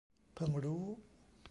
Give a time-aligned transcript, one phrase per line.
[0.33, 0.85] เพิ่งรู้